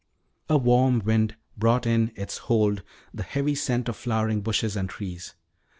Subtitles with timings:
[0.49, 2.81] A warm wind brought in its hold
[3.13, 5.35] the heavy scent of flowering bushes and trees.